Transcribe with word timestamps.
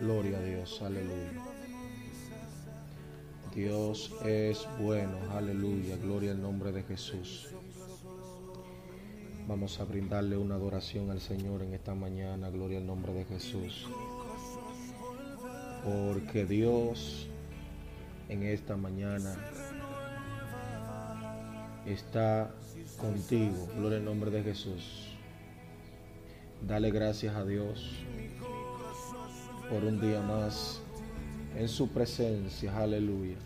Gloria 0.00 0.38
a 0.38 0.42
Dios, 0.42 0.82
aleluya. 0.82 1.44
Dios 3.54 4.14
es 4.24 4.68
bueno, 4.78 5.18
aleluya, 5.32 5.96
gloria 5.96 6.30
al 6.30 6.40
nombre 6.40 6.70
de 6.70 6.84
Jesús. 6.84 7.48
Vamos 9.48 9.80
a 9.80 9.84
brindarle 9.84 10.36
una 10.36 10.54
adoración 10.54 11.10
al 11.10 11.20
Señor 11.20 11.62
en 11.62 11.74
esta 11.74 11.94
mañana, 11.96 12.48
gloria 12.50 12.78
al 12.78 12.86
nombre 12.86 13.12
de 13.12 13.24
Jesús. 13.24 13.88
Porque 15.84 16.44
Dios 16.44 17.28
en 18.28 18.42
esta 18.42 18.76
mañana 18.76 19.34
está 21.86 22.50
contigo, 22.98 23.68
gloria 23.76 23.98
al 23.98 24.04
nombre 24.04 24.30
de 24.30 24.42
Jesús. 24.42 25.16
Dale 26.66 26.90
gracias 26.90 27.34
a 27.34 27.44
Dios 27.44 28.04
por 29.70 29.84
un 29.84 30.00
día 30.00 30.20
más 30.20 30.80
en 31.56 31.68
su 31.68 31.88
presencia, 31.88 32.76
aleluya. 32.76 33.36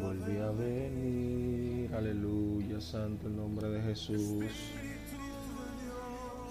Volví 0.00 0.38
a 0.38 0.50
venir, 0.50 1.94
aleluya, 1.94 2.80
santo 2.80 3.28
el 3.28 3.36
nombre 3.36 3.68
de 3.68 3.82
Jesús. 3.82 4.44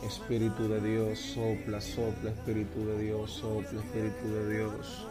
Espíritu 0.08 0.68
de 0.68 0.82
Dios, 0.82 1.20
sopla, 1.20 1.82
sopla, 1.82 2.30
Espíritu 2.30 2.86
de 2.86 3.04
Dios, 3.04 3.32
sopla, 3.32 3.80
Espíritu 3.80 4.28
de 4.28 4.58
Dios, 4.58 5.08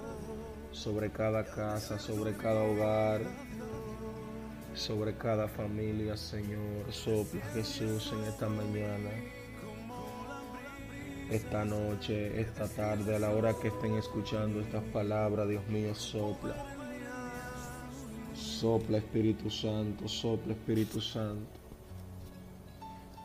sobre 0.73 1.11
cada 1.11 1.45
casa, 1.45 1.99
sobre 1.99 2.37
cada 2.37 2.63
hogar, 2.63 3.21
sobre 4.75 5.15
cada 5.17 5.49
familia, 5.49 6.17
Señor, 6.17 6.93
sopla 6.93 7.41
Jesús 7.55 8.13
en 8.13 8.25
esta 8.25 8.49
mañana 8.49 9.11
esta 11.31 11.65
noche, 11.65 12.41
esta 12.41 12.69
tarde, 12.69 13.17
a 13.17 13.19
la 13.19 13.31
hora 13.31 13.55
que 13.55 13.69
estén 13.69 13.95
escuchando 13.95 14.61
estas 14.61 14.85
palabras, 14.85 15.49
Dios 15.49 15.67
mío, 15.69 15.95
sopla. 15.95 16.55
Sopla 18.35 18.99
Espíritu 18.99 19.51
Santo, 19.51 20.07
sopla 20.09 20.53
Espíritu 20.53 21.01
Santo. 21.01 21.59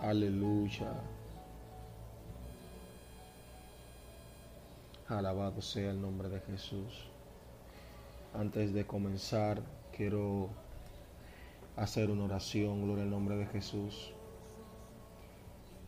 Aleluya. 0.02 1.19
Alabado 5.10 5.60
sea 5.60 5.90
el 5.90 6.00
nombre 6.00 6.30
de 6.30 6.40
Jesús. 6.42 7.10
Antes 8.36 8.74
de 8.74 8.86
comenzar, 8.86 9.64
quiero 9.92 10.50
hacer 11.76 12.12
una 12.12 12.26
oración, 12.26 12.84
gloria 12.84 13.06
al 13.06 13.10
nombre 13.10 13.36
de 13.36 13.48
Jesús, 13.48 14.14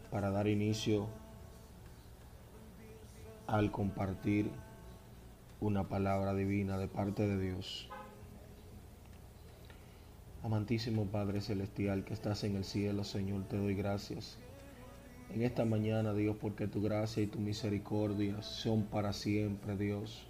para 0.10 0.32
dar 0.32 0.48
inicio 0.48 1.08
al 3.46 3.72
compartir 3.72 4.50
una 5.60 5.88
palabra 5.88 6.34
divina 6.34 6.80
de 6.80 6.88
parte 6.88 7.28
de 7.28 7.40
Dios. 7.40 7.90
Amantísimo 10.42 11.06
Padre 11.06 11.42
Celestial 11.42 12.06
que 12.06 12.16
estás 12.16 12.44
en 12.44 12.56
el 12.56 12.64
cielo, 12.64 13.04
Señor, 13.04 13.44
te 13.44 13.58
doy 13.58 13.76
gracias. 13.76 14.40
En 15.34 15.44
esta 15.44 15.64
mañana, 15.64 16.14
Dios, 16.14 16.36
porque 16.40 16.68
tu 16.68 16.82
gracia 16.82 17.24
y 17.24 17.28
tu 17.28 17.40
misericordia 17.40 18.42
son 18.42 18.84
para 18.84 19.14
siempre, 19.14 19.78
Dios. 19.78 20.28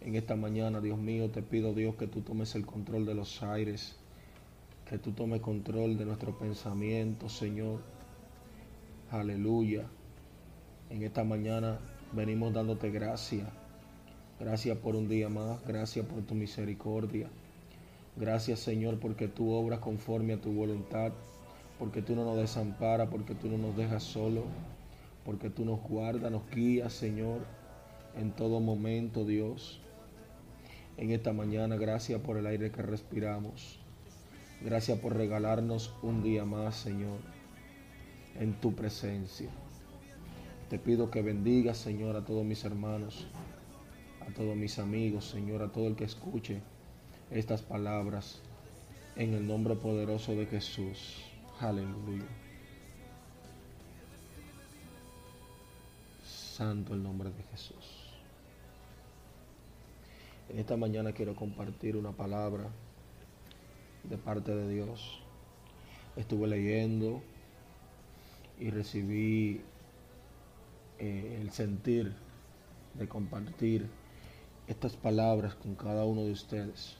En 0.00 0.16
esta 0.16 0.34
mañana, 0.34 0.80
Dios 0.80 0.98
mío, 0.98 1.30
te 1.30 1.40
pido, 1.40 1.72
Dios, 1.72 1.94
que 1.94 2.08
tú 2.08 2.22
tomes 2.22 2.54
el 2.56 2.66
control 2.66 3.06
de 3.06 3.14
los 3.14 3.42
aires, 3.44 3.96
que 4.88 4.98
tú 4.98 5.12
tomes 5.12 5.40
control 5.40 5.96
de 5.96 6.04
nuestro 6.04 6.36
pensamiento, 6.36 7.28
Señor. 7.28 7.80
Aleluya. 9.10 9.86
En 10.90 11.02
esta 11.02 11.22
mañana 11.22 11.78
venimos 12.12 12.52
dándote 12.52 12.90
gracias. 12.90 13.48
Gracias 14.40 14.78
por 14.78 14.96
un 14.96 15.08
día 15.08 15.28
más, 15.28 15.64
gracias 15.66 16.06
por 16.06 16.22
tu 16.22 16.34
misericordia. 16.34 17.28
Gracias 18.16 18.60
Señor 18.60 18.98
porque 18.98 19.28
tú 19.28 19.52
obras 19.52 19.80
conforme 19.80 20.32
a 20.34 20.40
tu 20.40 20.52
voluntad, 20.52 21.12
porque 21.78 22.02
tú 22.02 22.14
no 22.14 22.24
nos 22.24 22.36
desamparas, 22.36 23.08
porque 23.08 23.34
tú 23.34 23.48
no 23.48 23.58
nos 23.58 23.76
dejas 23.76 24.02
solo, 24.02 24.44
porque 25.24 25.50
tú 25.50 25.64
nos 25.64 25.80
guardas, 25.82 26.30
nos 26.30 26.48
guías 26.50 26.92
Señor 26.92 27.40
en 28.16 28.32
todo 28.32 28.60
momento 28.60 29.24
Dios. 29.24 29.80
En 30.96 31.12
esta 31.12 31.32
mañana 31.32 31.76
gracias 31.76 32.20
por 32.20 32.36
el 32.36 32.46
aire 32.46 32.70
que 32.70 32.82
respiramos. 32.82 33.78
Gracias 34.60 34.98
por 34.98 35.16
regalarnos 35.16 35.94
un 36.02 36.22
día 36.22 36.44
más 36.44 36.76
Señor 36.76 37.20
en 38.38 38.54
tu 38.54 38.74
presencia. 38.74 39.50
Te 40.68 40.78
pido 40.78 41.10
que 41.10 41.22
bendiga, 41.22 41.74
Señor, 41.74 42.16
a 42.16 42.24
todos 42.24 42.44
mis 42.44 42.64
hermanos, 42.64 43.26
a 44.20 44.32
todos 44.34 44.56
mis 44.56 44.78
amigos, 44.78 45.24
Señor, 45.24 45.62
a 45.62 45.72
todo 45.72 45.86
el 45.86 45.96
que 45.96 46.04
escuche 46.04 46.60
estas 47.30 47.62
palabras 47.62 48.42
en 49.16 49.34
el 49.34 49.46
nombre 49.46 49.76
poderoso 49.76 50.34
de 50.34 50.46
Jesús. 50.46 51.27
Aleluya. 51.60 52.22
Santo 56.24 56.94
el 56.94 57.02
nombre 57.02 57.30
de 57.30 57.42
Jesús. 57.50 58.14
En 60.48 60.60
esta 60.60 60.76
mañana 60.76 61.10
quiero 61.12 61.34
compartir 61.34 61.96
una 61.96 62.12
palabra 62.12 62.68
de 64.04 64.16
parte 64.16 64.54
de 64.54 64.72
Dios. 64.72 65.20
Estuve 66.14 66.46
leyendo 66.46 67.22
y 68.60 68.70
recibí 68.70 69.60
eh, 71.00 71.38
el 71.40 71.50
sentir 71.50 72.14
de 72.94 73.08
compartir 73.08 73.88
estas 74.68 74.94
palabras 74.94 75.56
con 75.56 75.74
cada 75.74 76.04
uno 76.04 76.22
de 76.22 76.30
ustedes. 76.30 76.96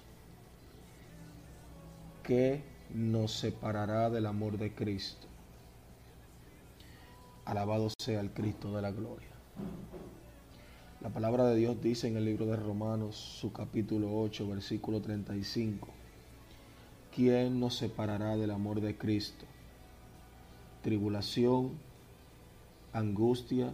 ¿Qué 2.24 2.77
nos 2.94 3.32
separará 3.32 4.10
del 4.10 4.26
amor 4.26 4.58
de 4.58 4.74
Cristo? 4.74 5.26
Alabado 7.44 7.88
sea 7.98 8.20
el 8.20 8.30
Cristo 8.30 8.74
de 8.74 8.82
la 8.82 8.90
gloria. 8.90 9.28
La 11.00 11.10
palabra 11.10 11.44
de 11.44 11.56
Dios 11.56 11.80
dice 11.80 12.08
en 12.08 12.16
el 12.16 12.24
libro 12.24 12.46
de 12.46 12.56
Romanos, 12.56 13.14
su 13.14 13.52
capítulo 13.52 14.18
8, 14.20 14.48
versículo 14.48 15.00
35. 15.00 15.88
¿Quién 17.14 17.60
nos 17.60 17.76
separará 17.76 18.36
del 18.36 18.50
amor 18.50 18.80
de 18.80 18.96
Cristo? 18.96 19.44
Tribulación, 20.82 21.72
angustia, 22.92 23.72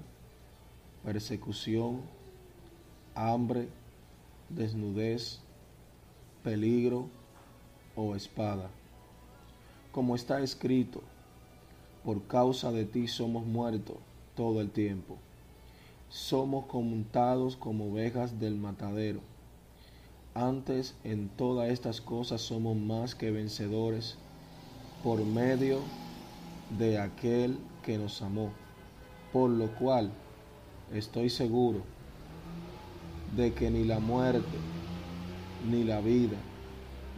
persecución, 1.04 2.02
hambre, 3.14 3.68
desnudez, 4.48 5.40
peligro 6.42 7.08
o 7.96 8.14
espada. 8.14 8.70
Como 9.94 10.16
está 10.16 10.40
escrito, 10.40 11.02
por 12.04 12.26
causa 12.26 12.72
de 12.72 12.84
ti 12.84 13.06
somos 13.06 13.46
muertos 13.46 13.96
todo 14.34 14.60
el 14.60 14.70
tiempo. 14.70 15.18
Somos 16.08 16.66
contados 16.66 17.54
como 17.54 17.92
ovejas 17.92 18.40
del 18.40 18.56
matadero. 18.56 19.20
Antes 20.34 20.96
en 21.04 21.28
todas 21.28 21.70
estas 21.70 22.00
cosas 22.00 22.40
somos 22.40 22.76
más 22.76 23.14
que 23.14 23.30
vencedores 23.30 24.16
por 25.04 25.24
medio 25.24 25.78
de 26.76 26.98
aquel 26.98 27.56
que 27.84 27.96
nos 27.96 28.20
amó. 28.20 28.50
Por 29.32 29.48
lo 29.48 29.68
cual 29.76 30.10
estoy 30.92 31.30
seguro 31.30 31.82
de 33.36 33.54
que 33.54 33.70
ni 33.70 33.84
la 33.84 34.00
muerte, 34.00 34.58
ni 35.70 35.84
la 35.84 36.00
vida, 36.00 36.36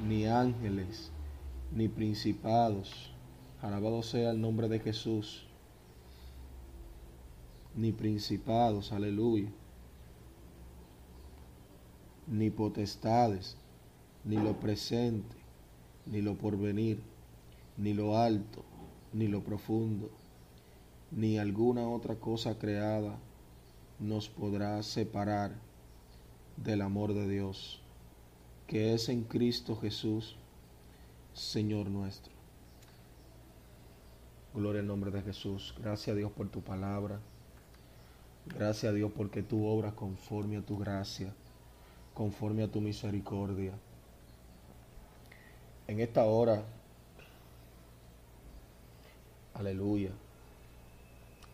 ni 0.06 0.27
ángeles, 0.27 1.11
ni 1.73 1.89
principados, 1.89 3.13
alabado 3.61 4.03
sea 4.03 4.31
el 4.31 4.41
nombre 4.41 4.69
de 4.69 4.81
Jesús, 4.81 5.47
ni 7.75 7.93
principados, 7.93 8.93
aleluya, 8.93 9.51
ni 12.27 12.51
potestades, 12.51 13.57
ni 14.25 14.37
lo 14.37 14.59
presente, 14.59 15.37
ni 16.07 16.23
lo 16.23 16.37
porvenir, 16.37 17.01
ni 17.77 17.93
lo 17.95 18.17
alto, 18.17 18.65
ni 19.12 19.29
lo 19.29 19.43
profundo, 19.43 20.11
ni 21.11 21.39
alguna 21.39 21.89
otra 21.89 22.17
cosa 22.17 22.59
creada 22.59 23.19
nos 24.01 24.29
podrá 24.29 24.83
separar 24.83 25.55
del 26.57 26.83
amor 26.83 27.15
de 27.15 27.29
Dios, 27.29 27.81
que 28.67 28.95
es 28.95 29.09
en 29.09 29.23
Cristo 29.25 29.77
Jesús, 29.77 30.37
Señor 31.37 31.91
nuestro. 31.91 32.33
Gloria 34.55 34.81
al 34.81 34.87
nombre 34.87 35.11
de 35.11 35.21
Jesús. 35.21 35.75
Gracias 35.79 36.15
a 36.15 36.17
Dios 36.17 36.33
por 36.33 36.49
tu 36.49 36.62
palabra. 36.62 37.21
Gracias 38.47 38.91
a 38.91 38.94
Dios 38.94 39.12
porque 39.15 39.43
tú 39.43 39.67
obras 39.67 39.93
conforme 39.93 40.56
a 40.56 40.62
tu 40.62 40.79
gracia, 40.79 41.35
conforme 42.15 42.62
a 42.62 42.69
tu 42.69 42.81
misericordia. 42.81 43.75
En 45.87 46.00
esta 46.00 46.25
hora, 46.25 46.65
aleluya, 49.53 50.12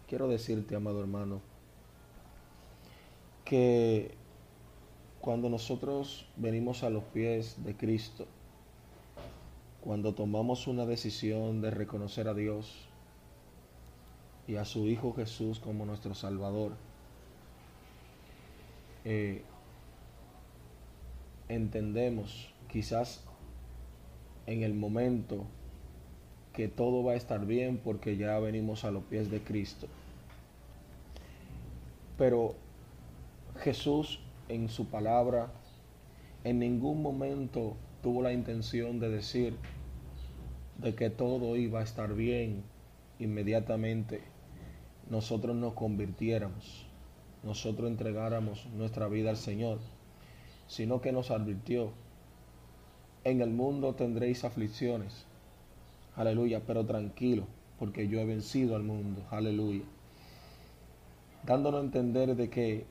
quiero 0.06 0.28
decirte, 0.28 0.76
amado 0.76 1.00
hermano, 1.00 1.40
que 3.44 4.14
cuando 5.20 5.50
nosotros 5.50 6.24
venimos 6.36 6.84
a 6.84 6.90
los 6.90 7.02
pies 7.02 7.56
de 7.64 7.74
Cristo, 7.76 8.28
cuando 9.82 10.14
tomamos 10.14 10.68
una 10.68 10.86
decisión 10.86 11.60
de 11.60 11.70
reconocer 11.70 12.28
a 12.28 12.34
Dios 12.34 12.88
y 14.46 14.56
a 14.56 14.64
su 14.64 14.86
Hijo 14.86 15.12
Jesús 15.12 15.58
como 15.58 15.84
nuestro 15.84 16.14
Salvador, 16.14 16.72
eh, 19.04 19.42
entendemos 21.48 22.54
quizás 22.68 23.24
en 24.46 24.62
el 24.62 24.72
momento 24.72 25.44
que 26.52 26.68
todo 26.68 27.02
va 27.02 27.12
a 27.12 27.16
estar 27.16 27.44
bien 27.44 27.78
porque 27.78 28.16
ya 28.16 28.38
venimos 28.38 28.84
a 28.84 28.92
los 28.92 29.02
pies 29.04 29.30
de 29.30 29.40
Cristo. 29.40 29.88
Pero 32.16 32.54
Jesús 33.58 34.20
en 34.48 34.68
su 34.68 34.86
palabra 34.86 35.50
en 36.44 36.60
ningún 36.60 37.02
momento 37.02 37.76
tuvo 38.02 38.22
la 38.22 38.32
intención 38.32 38.98
de 38.98 39.08
decir 39.08 39.56
de 40.78 40.94
que 40.94 41.10
todo 41.10 41.56
iba 41.56 41.80
a 41.80 41.84
estar 41.84 42.14
bien 42.14 42.64
inmediatamente 43.18 44.20
nosotros 45.08 45.54
nos 45.54 45.74
convirtiéramos, 45.74 46.86
nosotros 47.42 47.90
entregáramos 47.90 48.66
nuestra 48.74 49.08
vida 49.08 49.30
al 49.30 49.36
Señor, 49.36 49.78
sino 50.66 51.00
que 51.00 51.12
nos 51.12 51.30
advirtió, 51.30 51.92
en 53.24 53.40
el 53.40 53.50
mundo 53.50 53.94
tendréis 53.94 54.44
aflicciones, 54.44 55.26
aleluya, 56.16 56.62
pero 56.66 56.86
tranquilo, 56.86 57.46
porque 57.78 58.08
yo 58.08 58.20
he 58.20 58.24
vencido 58.24 58.74
al 58.74 58.82
mundo, 58.82 59.22
aleluya, 59.30 59.84
dándonos 61.44 61.82
a 61.82 61.84
entender 61.84 62.34
de 62.34 62.48
que 62.48 62.86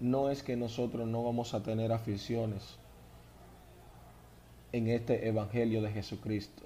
no 0.00 0.30
es 0.30 0.42
que 0.42 0.56
nosotros 0.56 1.06
no 1.06 1.22
vamos 1.24 1.54
a 1.54 1.62
tener 1.62 1.92
aflicciones 1.92 2.78
en 4.72 4.88
este 4.88 5.28
Evangelio 5.28 5.82
de 5.82 5.90
Jesucristo, 5.90 6.62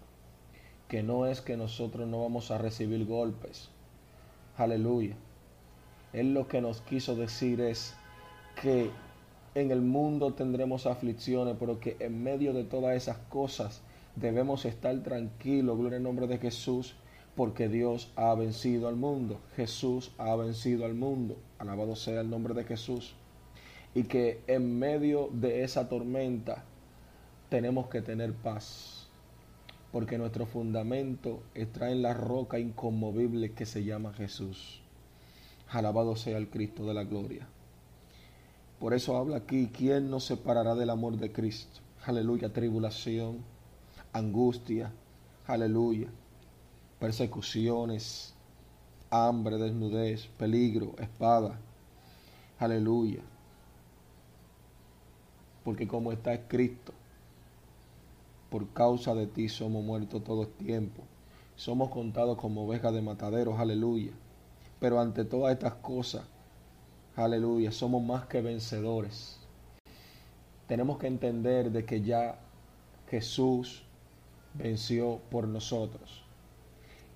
que 0.88 1.02
no 1.02 1.26
es 1.26 1.40
que 1.40 1.56
nosotros 1.56 2.08
no 2.08 2.22
vamos 2.22 2.50
a 2.50 2.58
recibir 2.58 3.06
golpes, 3.06 3.68
aleluya. 4.56 5.16
Él 6.12 6.34
lo 6.34 6.48
que 6.48 6.60
nos 6.60 6.80
quiso 6.80 7.16
decir 7.16 7.60
es 7.60 7.94
que 8.60 8.90
en 9.54 9.70
el 9.70 9.80
mundo 9.80 10.34
tendremos 10.34 10.86
aflicciones, 10.86 11.56
pero 11.58 11.80
que 11.80 11.96
en 12.00 12.22
medio 12.22 12.52
de 12.52 12.64
todas 12.64 12.96
esas 12.96 13.18
cosas 13.18 13.82
debemos 14.16 14.64
estar 14.64 14.98
tranquilos, 15.02 15.78
gloria 15.78 15.98
al 15.98 16.02
nombre 16.02 16.26
de 16.26 16.38
Jesús, 16.38 16.94
porque 17.34 17.68
Dios 17.68 18.12
ha 18.16 18.34
vencido 18.34 18.88
al 18.88 18.96
mundo. 18.96 19.40
Jesús 19.56 20.12
ha 20.18 20.36
vencido 20.36 20.84
al 20.84 20.94
mundo. 20.94 21.38
Alabado 21.58 21.96
sea 21.96 22.20
el 22.20 22.28
nombre 22.28 22.52
de 22.52 22.64
Jesús 22.64 23.14
y 23.94 24.04
que 24.04 24.40
en 24.46 24.78
medio 24.78 25.28
de 25.32 25.64
esa 25.64 25.88
tormenta 25.88 26.64
tenemos 27.52 27.88
que 27.88 28.00
tener 28.00 28.32
paz, 28.32 29.08
porque 29.92 30.16
nuestro 30.16 30.46
fundamento 30.46 31.42
está 31.52 31.90
en 31.90 32.00
la 32.00 32.14
roca 32.14 32.58
inconmovible 32.58 33.52
que 33.52 33.66
se 33.66 33.84
llama 33.84 34.14
Jesús. 34.14 34.80
Alabado 35.68 36.16
sea 36.16 36.38
el 36.38 36.48
Cristo 36.48 36.86
de 36.86 36.94
la 36.94 37.04
gloria. 37.04 37.46
Por 38.80 38.94
eso 38.94 39.18
habla 39.18 39.36
aquí, 39.36 39.68
¿quién 39.70 40.08
nos 40.08 40.24
separará 40.24 40.74
del 40.74 40.88
amor 40.88 41.18
de 41.18 41.30
Cristo? 41.30 41.82
Aleluya, 42.06 42.50
tribulación, 42.50 43.44
angustia, 44.14 44.90
aleluya, 45.46 46.08
persecuciones, 46.98 48.32
hambre, 49.10 49.58
desnudez, 49.58 50.26
peligro, 50.38 50.94
espada, 50.98 51.60
aleluya 52.58 53.20
porque 55.64 55.86
como 55.86 56.12
está 56.12 56.32
escrito, 56.32 56.92
por 58.52 58.68
causa 58.74 59.14
de 59.14 59.26
ti 59.26 59.48
somos 59.48 59.82
muertos 59.82 60.22
todo 60.22 60.42
el 60.42 60.48
tiempo. 60.48 61.02
Somos 61.56 61.88
contados 61.88 62.36
como 62.36 62.66
ovejas 62.66 62.92
de 62.92 63.00
mataderos, 63.00 63.58
aleluya. 63.58 64.12
Pero 64.78 65.00
ante 65.00 65.24
todas 65.24 65.54
estas 65.54 65.72
cosas, 65.76 66.24
aleluya, 67.16 67.72
somos 67.72 68.02
más 68.02 68.26
que 68.26 68.42
vencedores. 68.42 69.38
Tenemos 70.66 70.98
que 70.98 71.06
entender 71.06 71.70
de 71.70 71.86
que 71.86 72.02
ya 72.02 72.40
Jesús 73.08 73.84
venció 74.52 75.20
por 75.30 75.48
nosotros 75.48 76.22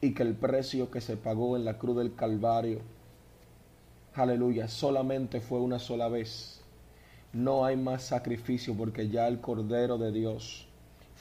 y 0.00 0.14
que 0.14 0.22
el 0.22 0.34
precio 0.34 0.90
que 0.90 1.02
se 1.02 1.18
pagó 1.18 1.54
en 1.58 1.66
la 1.66 1.76
cruz 1.76 1.98
del 1.98 2.14
Calvario, 2.14 2.80
aleluya, 4.14 4.68
solamente 4.68 5.42
fue 5.42 5.60
una 5.60 5.78
sola 5.78 6.08
vez 6.08 6.62
no 7.36 7.66
hay 7.66 7.76
más 7.76 8.02
sacrificio 8.04 8.74
porque 8.74 9.10
ya 9.10 9.28
el 9.28 9.42
Cordero 9.42 9.98
de 9.98 10.10
Dios 10.10 10.66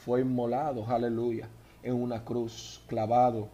fue 0.06 0.22
inmolado, 0.22 0.86
aleluya, 0.88 1.48
en 1.82 1.94
una 1.94 2.24
cruz, 2.24 2.82
clavado, 2.86 3.48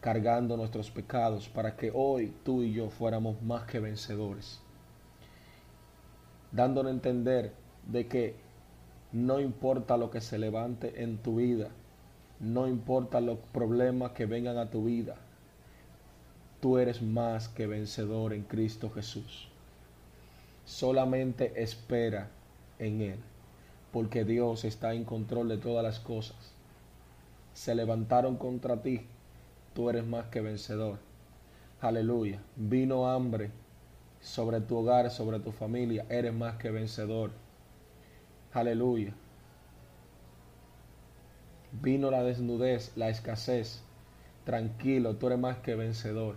cargando 0.00 0.56
nuestros 0.56 0.90
pecados 0.90 1.50
para 1.50 1.76
que 1.76 1.92
hoy 1.94 2.32
tú 2.44 2.62
y 2.62 2.72
yo 2.72 2.88
fuéramos 2.88 3.42
más 3.42 3.64
que 3.64 3.80
vencedores. 3.80 4.60
Dándonos 6.52 6.88
a 6.88 6.94
entender 6.94 7.52
de 7.86 8.06
que 8.06 8.36
no 9.12 9.40
importa 9.40 9.98
lo 9.98 10.10
que 10.10 10.22
se 10.22 10.38
levante 10.38 11.02
en 11.02 11.18
tu 11.18 11.36
vida, 11.36 11.68
no 12.40 12.66
importa 12.66 13.20
los 13.20 13.38
problemas 13.52 14.12
que 14.12 14.24
vengan 14.24 14.56
a 14.56 14.70
tu 14.70 14.84
vida, 14.84 15.16
tú 16.60 16.78
eres 16.78 17.02
más 17.02 17.48
que 17.48 17.66
vencedor 17.66 18.32
en 18.32 18.44
Cristo 18.44 18.88
Jesús 18.88 19.50
solamente 20.68 21.62
espera 21.62 22.28
en 22.78 23.00
Él, 23.00 23.18
porque 23.92 24.24
Dios 24.24 24.64
está 24.64 24.94
en 24.94 25.04
control 25.04 25.48
de 25.48 25.58
todas 25.58 25.82
las 25.82 26.00
cosas. 26.00 26.52
Se 27.54 27.74
levantaron 27.74 28.36
contra 28.36 28.82
ti, 28.82 29.06
tú 29.74 29.90
eres 29.90 30.06
más 30.06 30.26
que 30.26 30.40
vencedor. 30.40 30.98
Aleluya. 31.80 32.40
Vino 32.56 33.08
hambre 33.08 33.50
sobre 34.20 34.60
tu 34.60 34.78
hogar, 34.78 35.10
sobre 35.10 35.40
tu 35.40 35.52
familia, 35.52 36.04
eres 36.08 36.34
más 36.34 36.56
que 36.56 36.70
vencedor. 36.70 37.30
Aleluya. 38.52 39.14
Vino 41.72 42.10
la 42.10 42.22
desnudez, 42.22 42.92
la 42.96 43.08
escasez. 43.08 43.82
Tranquilo, 44.44 45.16
tú 45.16 45.26
eres 45.26 45.38
más 45.38 45.58
que 45.58 45.74
vencedor. 45.74 46.36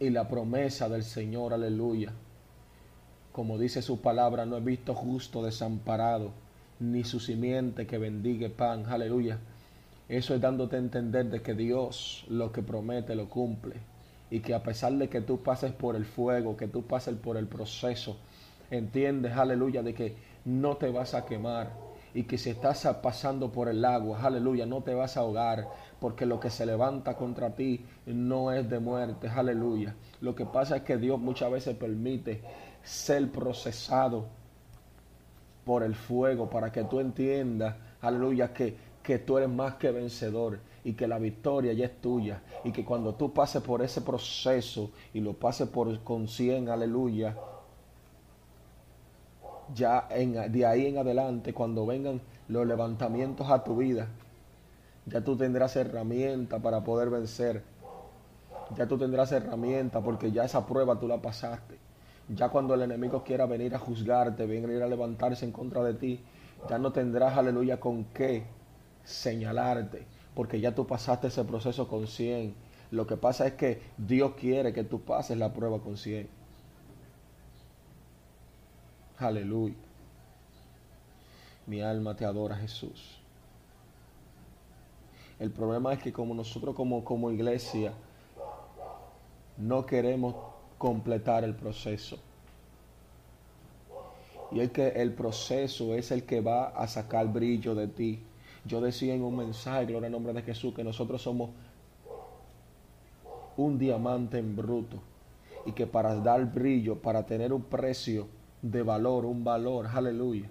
Y 0.00 0.10
la 0.10 0.28
promesa 0.28 0.88
del 0.88 1.02
Señor, 1.02 1.54
aleluya, 1.54 2.12
como 3.38 3.56
dice 3.56 3.82
su 3.82 4.00
palabra, 4.00 4.46
no 4.46 4.56
he 4.56 4.60
visto 4.60 4.96
justo 4.96 5.44
desamparado, 5.44 6.32
ni 6.80 7.04
su 7.04 7.20
simiente 7.20 7.86
que 7.86 7.96
bendiga 7.96 8.48
pan. 8.48 8.86
Aleluya. 8.88 9.38
Eso 10.08 10.34
es 10.34 10.40
dándote 10.40 10.74
a 10.74 10.80
entender 10.80 11.26
de 11.26 11.40
que 11.40 11.54
Dios 11.54 12.24
lo 12.28 12.50
que 12.50 12.62
promete 12.62 13.14
lo 13.14 13.28
cumple. 13.28 13.76
Y 14.28 14.40
que 14.40 14.54
a 14.54 14.64
pesar 14.64 14.94
de 14.94 15.08
que 15.08 15.20
tú 15.20 15.40
pases 15.40 15.70
por 15.70 15.94
el 15.94 16.04
fuego, 16.04 16.56
que 16.56 16.66
tú 16.66 16.82
pases 16.82 17.14
por 17.14 17.36
el 17.36 17.46
proceso, 17.46 18.16
entiendes, 18.72 19.36
aleluya, 19.36 19.84
de 19.84 19.94
que 19.94 20.16
no 20.44 20.76
te 20.76 20.90
vas 20.90 21.14
a 21.14 21.24
quemar. 21.24 21.70
Y 22.14 22.24
que 22.24 22.38
si 22.38 22.50
estás 22.50 22.88
pasando 23.00 23.52
por 23.52 23.68
el 23.68 23.84
agua, 23.84 24.20
aleluya, 24.20 24.66
no 24.66 24.82
te 24.82 24.94
vas 24.94 25.16
a 25.16 25.20
ahogar. 25.20 25.68
Porque 26.00 26.26
lo 26.26 26.40
que 26.40 26.50
se 26.50 26.66
levanta 26.66 27.14
contra 27.14 27.54
ti 27.54 27.84
no 28.04 28.50
es 28.50 28.68
de 28.68 28.80
muerte, 28.80 29.28
aleluya. 29.28 29.94
Lo 30.22 30.34
que 30.34 30.44
pasa 30.44 30.78
es 30.78 30.82
que 30.82 30.96
Dios 30.96 31.20
muchas 31.20 31.52
veces 31.52 31.76
permite 31.76 32.42
ser 32.82 33.30
procesado 33.30 34.26
por 35.64 35.82
el 35.82 35.94
fuego 35.94 36.48
para 36.48 36.72
que 36.72 36.84
tú 36.84 37.00
entiendas, 37.00 37.74
aleluya, 38.00 38.52
que, 38.54 38.76
que 39.02 39.18
tú 39.18 39.38
eres 39.38 39.50
más 39.50 39.74
que 39.74 39.90
vencedor 39.90 40.60
y 40.84 40.94
que 40.94 41.06
la 41.06 41.18
victoria 41.18 41.72
ya 41.74 41.86
es 41.86 42.00
tuya 42.00 42.40
y 42.64 42.72
que 42.72 42.84
cuando 42.84 43.14
tú 43.14 43.32
pases 43.32 43.62
por 43.62 43.82
ese 43.82 44.00
proceso 44.00 44.90
y 45.12 45.20
lo 45.20 45.34
pases 45.34 45.68
por 45.68 45.98
con 46.00 46.26
100, 46.26 46.70
aleluya, 46.70 47.36
ya 49.74 50.06
en, 50.10 50.50
de 50.50 50.66
ahí 50.66 50.86
en 50.86 50.98
adelante, 50.98 51.52
cuando 51.52 51.84
vengan 51.84 52.20
los 52.48 52.66
levantamientos 52.66 53.50
a 53.50 53.62
tu 53.62 53.76
vida, 53.76 54.08
ya 55.06 55.22
tú 55.22 55.36
tendrás 55.36 55.76
herramienta 55.76 56.58
para 56.58 56.82
poder 56.82 57.10
vencer. 57.10 57.62
Ya 58.76 58.86
tú 58.86 58.98
tendrás 58.98 59.32
herramienta 59.32 60.00
porque 60.00 60.30
ya 60.30 60.44
esa 60.44 60.66
prueba 60.66 60.98
tú 60.98 61.08
la 61.08 61.20
pasaste. 61.20 61.78
Ya 62.28 62.50
cuando 62.50 62.74
el 62.74 62.82
enemigo 62.82 63.24
quiera 63.24 63.46
venir 63.46 63.74
a 63.74 63.78
juzgarte, 63.78 64.46
venir 64.46 64.82
a 64.82 64.86
levantarse 64.86 65.44
en 65.44 65.52
contra 65.52 65.82
de 65.82 65.94
ti, 65.94 66.20
ya 66.68 66.78
no 66.78 66.92
tendrás, 66.92 67.38
aleluya, 67.38 67.80
con 67.80 68.04
qué 68.04 68.44
señalarte, 69.04 70.06
porque 70.34 70.60
ya 70.60 70.74
tú 70.74 70.86
pasaste 70.86 71.28
ese 71.28 71.44
proceso 71.44 71.88
con 71.88 72.06
100. 72.06 72.54
Lo 72.90 73.06
que 73.06 73.16
pasa 73.16 73.46
es 73.46 73.54
que 73.54 73.82
Dios 73.96 74.34
quiere 74.34 74.72
que 74.72 74.84
tú 74.84 75.00
pases 75.00 75.38
la 75.38 75.52
prueba 75.52 75.78
con 75.80 75.96
100. 75.96 76.28
Aleluya. 79.18 79.74
Mi 81.66 81.80
alma 81.80 82.14
te 82.14 82.24
adora, 82.24 82.56
Jesús. 82.56 83.18
El 85.38 85.50
problema 85.50 85.92
es 85.92 86.00
que 86.00 86.12
como 86.12 86.34
nosotros 86.34 86.74
como, 86.74 87.04
como 87.04 87.30
iglesia 87.30 87.92
no 89.56 89.86
queremos 89.86 90.34
completar 90.78 91.44
el 91.44 91.54
proceso. 91.54 92.18
Y 94.50 94.60
es 94.60 94.70
que 94.70 94.88
el 94.88 95.12
proceso 95.12 95.94
es 95.94 96.10
el 96.10 96.24
que 96.24 96.40
va 96.40 96.68
a 96.68 96.86
sacar 96.88 97.30
brillo 97.30 97.74
de 97.74 97.88
ti. 97.88 98.22
Yo 98.64 98.80
decía 98.80 99.14
en 99.14 99.22
un 99.22 99.36
mensaje, 99.36 99.86
gloria 99.86 100.06
al 100.06 100.12
nombre 100.12 100.32
de 100.32 100.42
Jesús, 100.42 100.74
que 100.74 100.84
nosotros 100.84 101.20
somos 101.20 101.50
un 103.56 103.78
diamante 103.78 104.38
en 104.38 104.56
bruto. 104.56 104.98
Y 105.66 105.72
que 105.72 105.86
para 105.86 106.14
dar 106.16 106.46
brillo, 106.46 106.96
para 106.96 107.26
tener 107.26 107.52
un 107.52 107.62
precio 107.62 108.28
de 108.62 108.82
valor, 108.82 109.26
un 109.26 109.44
valor, 109.44 109.86
aleluya, 109.86 110.48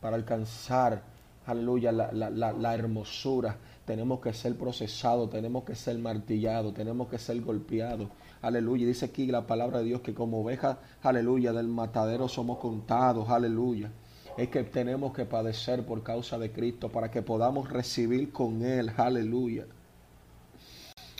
para 0.00 0.16
alcanzar, 0.16 1.02
aleluya, 1.46 1.92
la, 1.92 2.10
la, 2.10 2.30
la, 2.30 2.52
la 2.52 2.74
hermosura, 2.74 3.56
tenemos 3.84 4.20
que 4.20 4.32
ser 4.32 4.56
procesados, 4.56 5.30
tenemos 5.30 5.64
que 5.64 5.74
ser 5.74 5.98
martillados, 5.98 6.72
tenemos 6.74 7.08
que 7.08 7.18
ser 7.18 7.40
golpeados. 7.42 8.08
Aleluya. 8.40 8.86
Dice 8.86 9.06
aquí 9.06 9.26
la 9.26 9.46
palabra 9.46 9.78
de 9.78 9.84
Dios 9.84 10.00
que 10.00 10.14
como 10.14 10.40
ovejas, 10.40 10.78
aleluya, 11.02 11.52
del 11.52 11.68
matadero 11.68 12.28
somos 12.28 12.58
contados. 12.58 13.28
Aleluya. 13.28 13.90
Es 14.36 14.48
que 14.48 14.64
tenemos 14.64 15.12
que 15.12 15.26
padecer 15.26 15.84
por 15.84 16.02
causa 16.02 16.38
de 16.38 16.50
Cristo 16.50 16.90
para 16.90 17.10
que 17.10 17.22
podamos 17.22 17.70
recibir 17.70 18.32
con 18.32 18.62
Él. 18.62 18.90
Aleluya. 18.96 19.66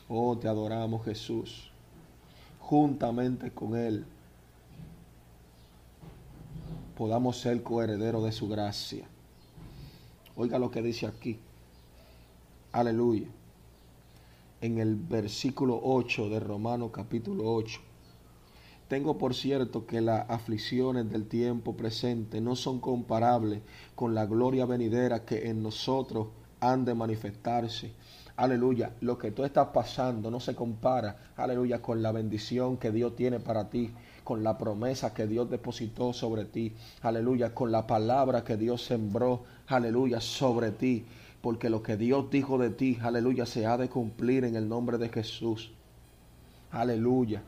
Oh, 0.09 0.37
te 0.37 0.49
adoramos 0.49 1.04
Jesús. 1.04 1.71
Juntamente 2.61 3.50
con 3.50 3.76
Él 3.76 4.06
podamos 6.97 7.38
ser 7.38 7.62
coherederos 7.62 8.25
de 8.25 8.33
su 8.33 8.49
gracia. 8.49 9.06
Oiga 10.37 10.59
lo 10.59 10.71
que 10.71 10.83
dice 10.83 11.06
aquí. 11.06 11.38
Aleluya. 12.75 13.28
En 14.61 14.78
el 14.78 14.97
versículo 14.97 15.81
8 15.81 16.28
de 16.28 16.40
Romanos 16.40 16.90
capítulo 16.93 17.54
8. 17.54 17.81
Tengo 18.88 19.16
por 19.16 19.33
cierto 19.33 19.87
que 19.87 20.00
las 20.00 20.28
aflicciones 20.28 21.09
del 21.09 21.28
tiempo 21.28 21.76
presente 21.76 22.40
no 22.40 22.57
son 22.57 22.81
comparables 22.81 23.62
con 23.95 24.12
la 24.12 24.26
gloria 24.26 24.66
venidera 24.66 25.25
que 25.25 25.49
en 25.50 25.62
nosotros 25.62 26.26
han 26.59 26.85
de 26.85 26.97
manifestarse. 26.97 27.93
Aleluya, 28.35 28.93
lo 29.02 29.19
que 29.19 29.31
tú 29.31 29.45
estás 29.45 29.69
pasando 29.69 30.28
no 30.28 30.40
se 30.40 30.57
compara, 30.57 31.31
aleluya, 31.37 31.81
con 31.81 32.02
la 32.02 32.11
bendición 32.11 32.76
que 32.78 32.90
Dios 32.90 33.14
tiene 33.14 33.38
para 33.38 33.71
ti, 33.71 33.93
con 34.25 34.43
la 34.43 34.59
promesa 34.59 35.14
que 35.14 35.28
Dios 35.28 35.49
depositó 35.49 36.12
sobre 36.12 36.45
ti, 36.45 36.75
aleluya, 37.02 37.54
con 37.54 37.71
la 37.71 37.87
palabra 37.87 38.43
que 38.43 38.57
Dios 38.57 38.85
sembró, 38.85 39.45
aleluya, 39.69 40.21
sobre 40.21 40.73
ti 40.73 41.07
porque 41.45 41.69
lo 41.69 41.83
que 41.83 41.99
Dios 41.99 42.31
dijo 42.31 42.57
de 42.57 42.71
ti, 42.71 42.97
aleluya, 43.03 43.45
se 43.45 43.67
ha 43.67 43.77
de 43.77 43.91
cumplir 43.91 44.47
en 44.47 44.57
el 44.57 44.67
nombre 44.67 44.97
de 44.97 45.11
Jesús. 45.11 45.73
Aleluya. 46.71 47.43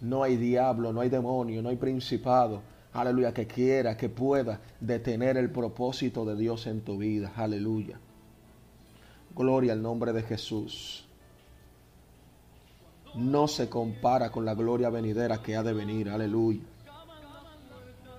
No 0.00 0.22
hay 0.22 0.38
diablo, 0.38 0.90
no 0.90 1.02
hay 1.02 1.10
demonio, 1.10 1.60
no 1.60 1.68
hay 1.68 1.76
principado, 1.76 2.62
aleluya, 2.94 3.34
que 3.34 3.46
quiera, 3.46 3.98
que 3.98 4.08
pueda 4.08 4.62
detener 4.80 5.36
el 5.36 5.50
propósito 5.50 6.24
de 6.24 6.36
Dios 6.36 6.66
en 6.66 6.80
tu 6.80 6.96
vida. 6.96 7.34
Aleluya. 7.36 7.98
Gloria 9.36 9.74
al 9.74 9.82
nombre 9.82 10.14
de 10.14 10.22
Jesús. 10.22 11.04
No 13.14 13.46
se 13.46 13.68
compara 13.68 14.32
con 14.32 14.46
la 14.46 14.54
gloria 14.54 14.88
venidera 14.88 15.42
que 15.42 15.54
ha 15.54 15.62
de 15.62 15.74
venir. 15.74 16.08
Aleluya. 16.08 16.62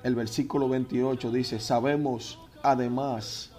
El 0.03 0.13
versículo 0.13 0.69
28 0.69 1.31
dice, 1.31 1.59
sabemos 1.59 2.37
además 2.61 3.54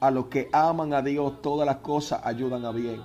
a 0.00 0.10
los 0.10 0.26
que 0.26 0.48
aman 0.52 0.94
a 0.94 1.02
Dios 1.02 1.42
todas 1.42 1.66
las 1.66 1.76
cosas 1.76 2.22
ayudan 2.24 2.64
a 2.64 2.72
bien. 2.72 3.02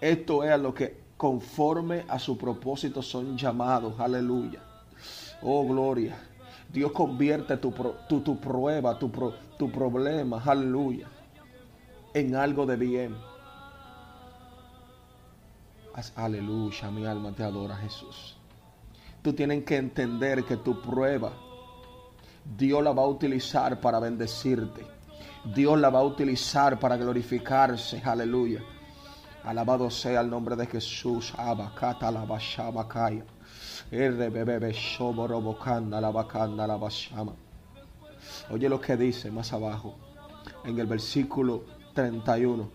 Esto 0.00 0.44
es 0.44 0.52
a 0.52 0.56
lo 0.56 0.72
que 0.72 1.06
conforme 1.16 2.04
a 2.08 2.18
su 2.18 2.38
propósito 2.38 3.02
son 3.02 3.36
llamados. 3.36 3.98
Aleluya. 3.98 4.60
Oh, 5.42 5.66
gloria. 5.66 6.16
Dios 6.72 6.92
convierte 6.92 7.56
tu, 7.56 7.72
tu, 8.08 8.20
tu 8.20 8.38
prueba, 8.38 8.98
tu, 8.98 9.10
tu 9.56 9.70
problema, 9.70 10.42
aleluya, 10.44 11.08
en 12.12 12.34
algo 12.34 12.66
de 12.66 12.76
bien. 12.76 13.16
Aleluya, 16.14 16.90
mi 16.90 17.06
alma 17.06 17.32
te 17.32 17.42
adora, 17.42 17.76
Jesús. 17.76 18.36
Tú 19.22 19.32
tienes 19.32 19.64
que 19.64 19.76
entender 19.76 20.44
que 20.44 20.58
tu 20.58 20.80
prueba, 20.82 21.32
Dios 22.56 22.82
la 22.82 22.92
va 22.92 23.02
a 23.02 23.06
utilizar 23.08 23.80
para 23.80 23.98
bendecirte. 23.98 24.95
Dios 25.54 25.78
la 25.78 25.90
va 25.90 26.00
a 26.00 26.04
utilizar 26.04 26.78
para 26.78 26.96
glorificarse. 26.96 28.02
Aleluya. 28.04 28.62
Alabado 29.44 29.88
sea 29.90 30.20
el 30.20 30.28
nombre 30.28 30.56
de 30.56 30.66
Jesús. 30.66 31.32
Abacata 31.36 32.10
la 32.10 32.24
bashabakaya. 32.24 33.24
Oye 38.50 38.68
lo 38.68 38.80
que 38.80 38.96
dice 38.96 39.30
más 39.30 39.52
abajo 39.52 39.94
en 40.64 40.78
el 40.78 40.86
versículo 40.86 41.64
31. 41.94 42.68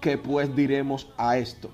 ¿Qué 0.00 0.16
pues 0.16 0.54
diremos 0.56 1.08
a 1.18 1.36
esto? 1.36 1.70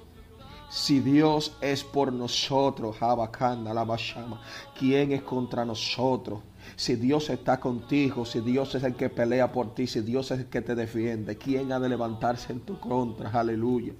Si 0.72 1.00
Dios 1.00 1.54
es 1.60 1.84
por 1.84 2.14
nosotros, 2.14 2.96
la 2.98 3.84
bashama, 3.84 4.40
¿quién 4.78 5.12
es 5.12 5.20
contra 5.20 5.66
nosotros? 5.66 6.40
Si 6.76 6.96
Dios 6.96 7.28
está 7.28 7.60
contigo, 7.60 8.24
si 8.24 8.40
Dios 8.40 8.74
es 8.74 8.82
el 8.82 8.94
que 8.94 9.10
pelea 9.10 9.52
por 9.52 9.74
ti, 9.74 9.86
si 9.86 10.00
Dios 10.00 10.30
es 10.30 10.38
el 10.40 10.46
que 10.46 10.62
te 10.62 10.74
defiende, 10.74 11.36
¿quién 11.36 11.72
ha 11.72 11.78
de 11.78 11.90
levantarse 11.90 12.54
en 12.54 12.60
tu 12.60 12.80
contra? 12.80 13.28
Aleluya. 13.28 13.92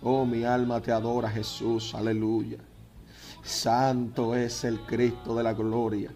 Oh, 0.00 0.24
mi 0.24 0.44
alma 0.44 0.80
te 0.80 0.92
adora, 0.92 1.28
Jesús. 1.28 1.92
Aleluya. 1.92 2.58
Santo 3.42 4.36
es 4.36 4.62
el 4.62 4.78
Cristo 4.82 5.34
de 5.34 5.42
la 5.42 5.54
gloria. 5.54 6.14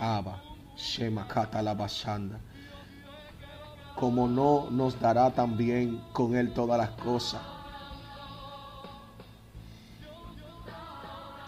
Abba, 0.00 0.42
Shema 0.78 1.28
la. 1.60 1.76
Como 3.96 4.28
no 4.28 4.70
nos 4.70 4.98
dará 4.98 5.30
también 5.30 6.00
con 6.14 6.34
Él 6.34 6.54
todas 6.54 6.78
las 6.78 6.90
cosas. 6.92 7.55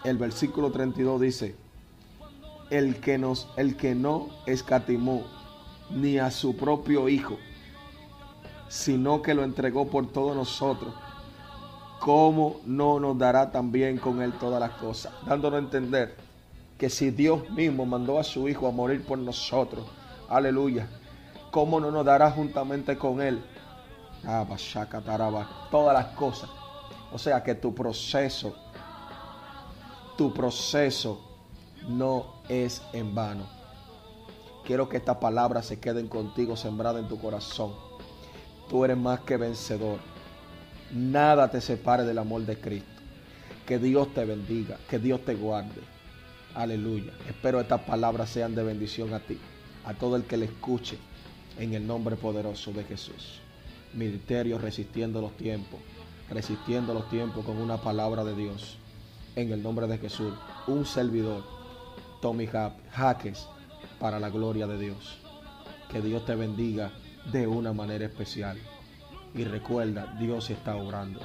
El 0.03 0.17
versículo 0.17 0.71
32 0.71 1.21
dice, 1.21 1.55
el 2.69 2.99
que, 3.01 3.17
nos, 3.17 3.49
el 3.57 3.75
que 3.75 3.95
no 3.95 4.29
escatimó 4.45 5.23
ni 5.89 6.19
a 6.19 6.31
su 6.31 6.55
propio 6.55 7.09
Hijo, 7.09 7.37
sino 8.67 9.21
que 9.21 9.33
lo 9.33 9.43
entregó 9.43 9.87
por 9.87 10.11
todos 10.11 10.35
nosotros, 10.35 10.93
¿cómo 11.99 12.61
no 12.65 12.99
nos 12.99 13.17
dará 13.17 13.51
también 13.51 13.97
con 13.97 14.21
Él 14.21 14.31
todas 14.33 14.59
las 14.59 14.71
cosas? 14.71 15.11
Dándonos 15.25 15.59
a 15.59 15.63
entender 15.63 16.15
que 16.77 16.89
si 16.89 17.11
Dios 17.11 17.49
mismo 17.49 17.85
mandó 17.85 18.19
a 18.19 18.23
su 18.23 18.47
Hijo 18.47 18.67
a 18.67 18.71
morir 18.71 19.03
por 19.03 19.17
nosotros, 19.17 19.85
aleluya, 20.29 20.87
¿cómo 21.51 21.79
no 21.79 21.91
nos 21.91 22.05
dará 22.05 22.31
juntamente 22.31 22.97
con 22.97 23.21
Él? 23.21 23.43
Todas 25.71 25.93
las 25.93 26.15
cosas. 26.15 26.49
O 27.11 27.17
sea 27.17 27.43
que 27.43 27.55
tu 27.55 27.73
proceso, 27.73 28.55
tu 30.19 30.33
proceso 30.33 31.21
no 31.87 32.41
es 32.49 32.81
en 32.91 33.15
vano. 33.15 33.47
Quiero 34.65 34.89
que 34.89 34.97
estas 34.97 35.15
palabras 35.15 35.65
se 35.65 35.79
queden 35.79 36.09
contigo 36.09 36.57
sembradas 36.57 37.01
en 37.01 37.07
tu 37.07 37.17
corazón. 37.21 37.71
Tú 38.67 38.83
eres 38.83 38.97
más 38.97 39.21
que 39.21 39.37
vencedor. 39.37 39.99
Nada 40.91 41.49
te 41.49 41.61
separe 41.61 42.03
del 42.03 42.17
amor 42.17 42.41
de 42.41 42.59
Cristo. 42.59 43.01
Que 43.65 43.79
Dios 43.79 44.13
te 44.13 44.25
bendiga, 44.25 44.77
que 44.89 44.99
Dios 44.99 45.23
te 45.23 45.35
guarde. 45.35 45.79
Aleluya. 46.53 47.13
Espero 47.25 47.61
estas 47.61 47.83
palabras 47.83 48.29
sean 48.29 48.53
de 48.55 48.63
bendición 48.63 49.13
a 49.13 49.21
ti, 49.21 49.39
a 49.85 49.93
todo 49.93 50.17
el 50.17 50.25
que 50.25 50.35
le 50.35 50.47
escuche, 50.47 50.97
en 51.57 51.75
el 51.75 51.87
nombre 51.87 52.17
poderoso 52.17 52.73
de 52.73 52.83
Jesús. 52.83 53.39
Ministerio 53.93 54.57
resistiendo 54.57 55.21
los 55.21 55.37
tiempos, 55.37 55.79
resistiendo 56.29 56.93
los 56.93 57.09
tiempos 57.09 57.45
con 57.45 57.55
una 57.55 57.77
palabra 57.77 58.25
de 58.25 58.35
Dios. 58.35 58.79
En 59.35 59.51
el 59.51 59.63
nombre 59.63 59.87
de 59.87 59.97
Jesús, 59.97 60.33
un 60.67 60.85
servidor 60.85 61.43
Tommy 62.21 62.47
Jaques 62.47 63.47
para 63.99 64.19
la 64.19 64.29
gloria 64.29 64.67
de 64.67 64.77
Dios. 64.77 65.17
Que 65.91 66.01
Dios 66.01 66.25
te 66.25 66.35
bendiga 66.35 66.91
de 67.31 67.47
una 67.47 67.73
manera 67.73 68.05
especial. 68.05 68.57
Y 69.33 69.43
recuerda, 69.43 70.15
Dios 70.19 70.49
está 70.49 70.75
obrando. 70.75 71.19